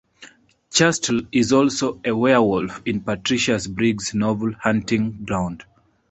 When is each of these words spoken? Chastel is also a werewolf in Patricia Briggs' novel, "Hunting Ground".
Chastel 0.71 1.27
is 1.31 1.53
also 1.53 2.01
a 2.03 2.11
werewolf 2.11 2.81
in 2.87 3.01
Patricia 3.01 3.59
Briggs' 3.69 4.15
novel, 4.15 4.51
"Hunting 4.59 5.23
Ground". 5.27 5.63